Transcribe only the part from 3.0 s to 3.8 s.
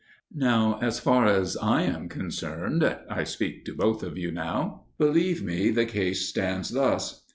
(I speak to